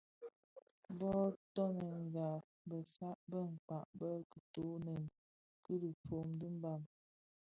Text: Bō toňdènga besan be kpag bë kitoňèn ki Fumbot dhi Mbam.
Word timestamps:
Bō 0.99 1.11
toňdènga 1.53 2.29
besan 2.69 3.13
be 3.29 3.39
kpag 3.57 3.85
bë 3.99 4.09
kitoňèn 4.31 5.03
ki 5.63 5.73
Fumbot 6.03 6.35
dhi 6.39 6.47
Mbam. 6.57 6.81